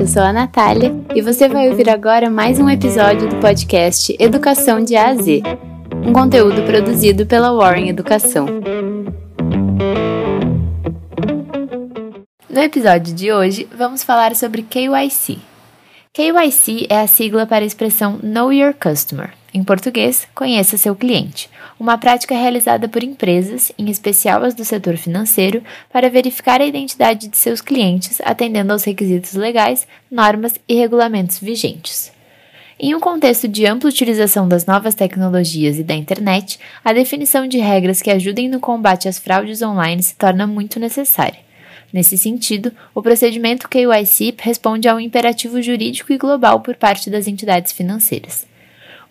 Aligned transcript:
Eu 0.00 0.08
sou 0.08 0.22
a 0.22 0.32
Natália 0.32 0.94
e 1.14 1.20
você 1.20 1.46
vai 1.46 1.68
ouvir 1.68 1.90
agora 1.90 2.30
mais 2.30 2.58
um 2.58 2.70
episódio 2.70 3.28
do 3.28 3.36
podcast 3.36 4.16
Educação 4.18 4.82
de 4.82 4.96
A 4.96 5.08
a 5.08 5.14
Z, 5.14 5.42
um 6.06 6.10
conteúdo 6.10 6.62
produzido 6.62 7.26
pela 7.26 7.52
Warren 7.52 7.90
Educação. 7.90 8.46
No 12.48 12.60
episódio 12.60 13.14
de 13.14 13.30
hoje, 13.30 13.68
vamos 13.76 14.02
falar 14.02 14.34
sobre 14.34 14.62
KYC. 14.62 15.38
KYC 16.14 16.86
é 16.88 17.02
a 17.02 17.06
sigla 17.06 17.44
para 17.44 17.62
a 17.62 17.66
expressão 17.66 18.18
Know 18.22 18.50
Your 18.50 18.72
Customer. 18.72 19.39
Em 19.52 19.64
português, 19.64 20.28
conheça 20.32 20.76
seu 20.76 20.94
cliente, 20.94 21.50
uma 21.78 21.98
prática 21.98 22.36
realizada 22.36 22.88
por 22.88 23.02
empresas, 23.02 23.72
em 23.76 23.90
especial 23.90 24.44
as 24.44 24.54
do 24.54 24.64
setor 24.64 24.96
financeiro, 24.96 25.62
para 25.92 26.08
verificar 26.08 26.60
a 26.60 26.66
identidade 26.66 27.26
de 27.26 27.36
seus 27.36 27.60
clientes, 27.60 28.20
atendendo 28.24 28.72
aos 28.72 28.84
requisitos 28.84 29.34
legais, 29.34 29.88
normas 30.08 30.54
e 30.68 30.74
regulamentos 30.74 31.38
vigentes. 31.40 32.12
Em 32.78 32.94
um 32.94 33.00
contexto 33.00 33.48
de 33.48 33.66
ampla 33.66 33.90
utilização 33.90 34.48
das 34.48 34.66
novas 34.66 34.94
tecnologias 34.94 35.78
e 35.78 35.82
da 35.82 35.94
internet, 35.94 36.58
a 36.84 36.92
definição 36.92 37.46
de 37.46 37.58
regras 37.58 38.00
que 38.00 38.10
ajudem 38.10 38.48
no 38.48 38.60
combate 38.60 39.08
às 39.08 39.18
fraudes 39.18 39.60
online 39.60 40.02
se 40.02 40.14
torna 40.14 40.46
muito 40.46 40.78
necessária. 40.78 41.40
Nesse 41.92 42.16
sentido, 42.16 42.72
o 42.94 43.02
procedimento 43.02 43.68
KYC 43.68 44.34
responde 44.38 44.88
a 44.88 44.94
um 44.94 45.00
imperativo 45.00 45.60
jurídico 45.60 46.12
e 46.12 46.16
global 46.16 46.60
por 46.60 46.76
parte 46.76 47.10
das 47.10 47.26
entidades 47.26 47.72
financeiras. 47.72 48.49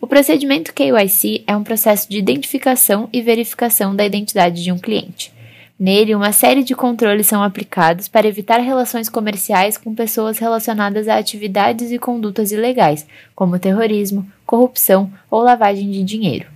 O 0.00 0.06
procedimento 0.06 0.72
KYC 0.72 1.44
é 1.46 1.54
um 1.54 1.62
processo 1.62 2.08
de 2.08 2.16
identificação 2.16 3.06
e 3.12 3.20
verificação 3.20 3.94
da 3.94 4.04
identidade 4.04 4.64
de 4.64 4.72
um 4.72 4.78
cliente. 4.78 5.30
Nele, 5.78 6.14
uma 6.14 6.32
série 6.32 6.64
de 6.64 6.74
controles 6.74 7.26
são 7.26 7.42
aplicados 7.42 8.08
para 8.08 8.26
evitar 8.26 8.58
relações 8.60 9.10
comerciais 9.10 9.76
com 9.76 9.94
pessoas 9.94 10.38
relacionadas 10.38 11.06
a 11.06 11.18
atividades 11.18 11.92
e 11.92 11.98
condutas 11.98 12.50
ilegais, 12.50 13.06
como 13.34 13.58
terrorismo, 13.58 14.26
corrupção 14.46 15.12
ou 15.30 15.42
lavagem 15.42 15.90
de 15.90 16.02
dinheiro. 16.02 16.46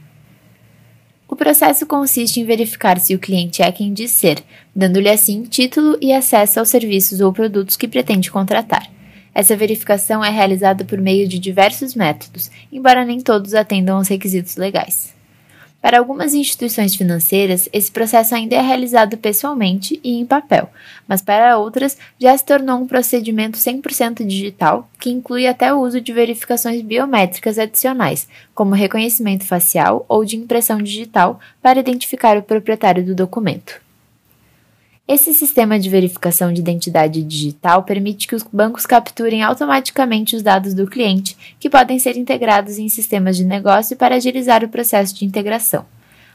O 1.29 1.37
processo 1.37 1.85
consiste 1.85 2.41
em 2.41 2.45
verificar 2.47 2.99
se 2.99 3.15
o 3.15 3.19
cliente 3.19 3.61
é 3.61 3.71
quem 3.71 3.93
diz 3.93 4.11
ser, 4.11 4.43
dando-lhe 4.75 5.11
assim 5.11 5.43
título 5.43 5.99
e 6.01 6.13
acesso 6.13 6.61
aos 6.61 6.71
serviços 6.71 7.21
ou 7.21 7.33
produtos 7.33 7.77
que 7.77 7.89
pretende 7.89 8.31
contratar. 8.31 8.94
Essa 9.35 9.57
verificação 9.57 10.25
é 10.25 10.31
realizada 10.31 10.85
por 10.85 10.99
meio 10.99 11.27
de 11.27 11.39
diversos 11.39 11.95
métodos, 11.95 12.51
embora 12.71 13.05
nem 13.05 13.21
todos 13.21 13.53
atendam 13.53 13.97
aos 13.97 14.09
requisitos 14.09 14.57
legais. 14.57 15.13
Para 15.85 15.99
algumas 15.99 16.33
instituições 16.33 16.95
financeiras, 16.95 17.69
esse 17.71 17.93
processo 17.93 18.35
ainda 18.35 18.57
é 18.57 18.61
realizado 18.63 19.19
pessoalmente 19.19 20.01
e 20.03 20.19
em 20.19 20.25
papel, 20.25 20.71
mas 21.07 21.21
para 21.21 21.59
outras 21.59 21.99
já 22.19 22.35
se 22.35 22.43
tornou 22.43 22.79
um 22.79 22.87
procedimento 22.87 23.59
100% 23.59 24.27
digital, 24.27 24.89
que 24.99 25.11
inclui 25.11 25.47
até 25.47 25.75
o 25.75 25.81
uso 25.81 26.01
de 26.01 26.11
verificações 26.11 26.81
biométricas 26.81 27.59
adicionais, 27.59 28.27
como 28.55 28.75
reconhecimento 28.75 29.45
facial 29.45 30.07
ou 30.09 30.25
de 30.25 30.37
impressão 30.37 30.79
digital, 30.79 31.39
para 31.61 31.81
identificar 31.81 32.39
o 32.39 32.43
proprietário 32.43 33.05
do 33.05 33.15
documento. 33.15 33.84
Esse 35.07 35.35
sistema 35.35 35.79
de 35.79 35.91
verificação 35.91 36.51
de 36.51 36.63
identidade 36.63 37.23
digital 37.23 37.83
permite 37.83 38.27
que 38.27 38.35
os 38.35 38.43
bancos 38.43 38.87
capturem 38.87 39.43
automaticamente 39.43 40.35
os 40.35 40.43
dados 40.43 40.73
do 40.73 40.87
cliente, 40.87 41.37
que 41.61 41.69
podem 41.69 41.99
ser 41.99 42.17
integrados 42.17 42.79
em 42.79 42.89
sistemas 42.89 43.37
de 43.37 43.45
negócio 43.45 43.99
para 43.99 44.15
agilizar 44.15 44.65
o 44.65 44.69
processo 44.69 45.15
de 45.15 45.27
integração. 45.27 45.85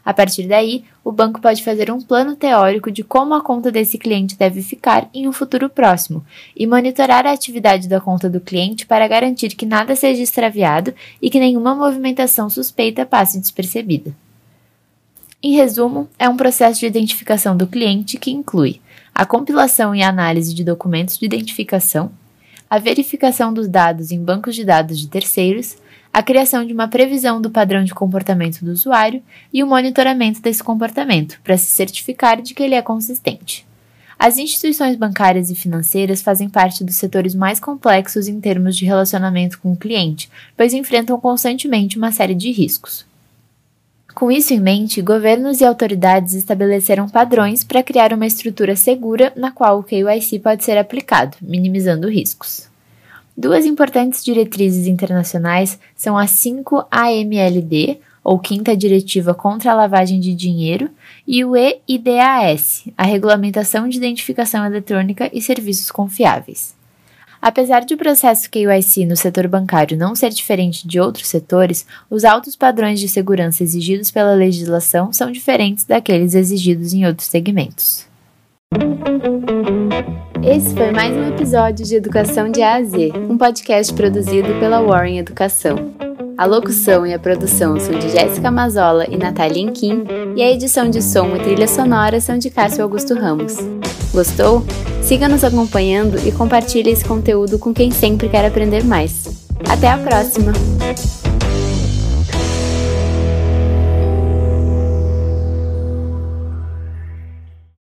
A 0.06 0.14
partir 0.14 0.48
daí, 0.48 0.84
o 1.04 1.12
banco 1.12 1.42
pode 1.42 1.64
fazer 1.64 1.90
um 1.90 2.00
plano 2.00 2.36
teórico 2.36 2.92
de 2.92 3.04
como 3.04 3.34
a 3.34 3.42
conta 3.42 3.72
desse 3.72 3.98
cliente 3.98 4.38
deve 4.38 4.62
ficar 4.62 5.10
em 5.16 5.28
um 5.28 5.34
futuro 5.34 5.68
próximo 5.68 6.24
e 6.56 6.68
monitorar 6.68 7.26
a 7.26 7.32
atividade 7.32 7.88
da 7.90 8.00
conta 8.00 8.30
do 8.30 8.40
cliente 8.40 8.86
para 8.86 9.08
garantir 9.08 9.56
que 9.56 9.66
nada 9.66 9.96
seja 9.96 10.22
extraviado 10.22 10.94
e 11.20 11.28
que 11.32 11.40
nenhuma 11.40 11.74
movimentação 11.74 12.52
suspeita 12.52 13.04
passe 13.04 13.40
despercebida. 13.40 14.14
Em 15.42 15.54
resumo, 15.54 16.10
é 16.20 16.28
um 16.28 16.36
processo 16.36 16.82
de 16.82 16.86
identificação 16.86 17.56
do 17.56 17.66
cliente 17.66 18.18
que 18.18 18.30
inclui 18.30 18.82
a 19.16 19.26
compilação 19.26 19.96
e 19.96 20.04
análise 20.04 20.54
de 20.54 20.66
documentos 20.66 21.18
de 21.18 21.26
identificação, 21.26 22.12
a 22.70 22.78
verificação 22.78 23.54
dos 23.54 23.70
dados 23.70 24.12
em 24.12 24.22
bancos 24.22 24.54
de 24.54 24.66
dados 24.66 25.00
de 25.00 25.08
terceiros, 25.08 25.78
a 26.12 26.22
criação 26.22 26.66
de 26.66 26.74
uma 26.74 26.90
previsão 26.90 27.42
do 27.42 27.50
padrão 27.50 27.86
de 27.86 27.94
comportamento 27.94 28.66
do 28.66 28.72
usuário 28.72 29.24
e 29.54 29.64
o 29.64 29.68
monitoramento 29.68 30.42
desse 30.42 30.62
comportamento, 30.62 31.40
para 31.42 31.58
se 31.58 31.72
certificar 31.72 32.42
de 32.42 32.54
que 32.54 32.62
ele 32.62 32.76
é 32.76 32.82
consistente. 32.82 33.66
As 34.20 34.38
instituições 34.38 34.98
bancárias 34.98 35.50
e 35.50 35.56
financeiras 35.56 36.22
fazem 36.22 36.50
parte 36.50 36.84
dos 36.84 36.96
setores 36.96 37.34
mais 37.34 37.62
complexos 37.62 38.28
em 38.28 38.42
termos 38.42 38.76
de 38.76 38.84
relacionamento 38.84 39.58
com 39.60 39.72
o 39.72 39.78
cliente, 39.78 40.30
pois 40.58 40.74
enfrentam 40.74 41.18
constantemente 41.18 41.98
uma 41.98 42.12
série 42.12 42.36
de 42.36 42.52
riscos. 42.52 43.09
Com 44.20 44.30
isso 44.30 44.54
em 44.54 44.60
mente, 44.60 45.02
governos 45.02 45.62
e 45.62 45.66
autoridades 45.66 46.34
estabeleceram 46.34 47.08
padrões 47.08 47.64
para 47.64 47.82
criar 47.82 48.12
uma 48.12 48.28
estrutura 48.28 48.76
segura 48.76 49.32
na 49.34 49.50
qual 49.50 49.80
o 49.80 49.84
KYC 49.84 50.40
pode 50.40 50.66
ser 50.66 50.78
aplicado, 50.78 51.38
minimizando 51.42 52.10
riscos. 52.10 52.68
Duas 53.36 53.66
importantes 53.66 54.22
diretrizes 54.22 54.88
internacionais 54.88 55.80
são 55.96 56.18
a 56.18 56.26
5-AMLD, 56.26 58.00
ou 58.22 58.38
Quinta 58.38 58.76
Diretiva 58.76 59.34
contra 59.34 59.72
a 59.72 59.76
Lavagem 59.76 60.20
de 60.20 60.36
Dinheiro, 60.36 60.90
e 61.26 61.46
o 61.46 61.56
EIDAS, 61.56 62.90
a 62.98 63.06
Regulamentação 63.06 63.88
de 63.88 63.96
Identificação 63.96 64.66
Eletrônica 64.66 65.30
e 65.32 65.42
Serviços 65.42 65.90
Confiáveis. 65.90 66.78
Apesar 67.42 67.86
de 67.86 67.94
o 67.94 67.98
processo 67.98 68.50
KYC 68.50 69.06
no 69.06 69.16
setor 69.16 69.48
bancário 69.48 69.98
não 69.98 70.14
ser 70.14 70.30
diferente 70.30 70.86
de 70.86 71.00
outros 71.00 71.28
setores, 71.28 71.86
os 72.10 72.26
altos 72.26 72.56
padrões 72.56 73.00
de 73.00 73.08
segurança 73.08 73.64
exigidos 73.64 74.12
pela 74.12 74.34
legislação 74.34 75.14
são 75.14 75.32
diferentes 75.32 75.86
daqueles 75.86 76.36
exigidos 76.36 76.94
em 76.94 77.06
outros 77.06 77.30
segmentos. 77.30 78.06
Esse 80.44 80.74
foi 80.76 80.92
mais 80.92 81.16
um 81.16 81.30
episódio 81.30 81.86
de 81.86 81.96
Educação 81.96 82.52
de 82.52 82.62
A 82.62 82.76
a 82.76 82.84
Z, 82.84 83.12
um 83.30 83.38
podcast 83.38 83.94
produzido 83.94 84.60
pela 84.60 84.82
Warren 84.82 85.20
Educação. 85.20 85.94
A 86.38 86.46
locução 86.46 87.06
e 87.06 87.14
a 87.14 87.20
produção 87.20 87.80
são 87.80 87.98
de 87.98 88.10
Jéssica 88.10 88.50
Mazola 88.50 89.06
e 89.10 89.18
Natália 89.18 89.62
Inquim, 89.62 90.04
e 90.36 90.42
a 90.42 90.52
edição 90.52 90.90
de 90.90 91.02
som 91.02 91.36
e 91.36 91.40
trilha 91.40 91.68
sonora 91.68 92.20
são 92.20 92.38
de 92.38 92.50
Cássio 92.50 92.84
Augusto 92.84 93.14
Ramos. 93.14 93.58
Gostou? 94.14 94.64
Siga 95.02 95.28
nos 95.28 95.44
acompanhando 95.44 96.18
e 96.28 96.32
compartilhe 96.32 96.92
esse 96.92 97.06
conteúdo 97.06 97.58
com 97.58 97.74
quem 97.74 97.92
sempre 97.92 98.30
quer 98.30 98.46
aprender 98.46 98.84
mais. 98.84 99.48
Até 99.68 99.90
a 99.90 99.98
próxima! 99.98 100.54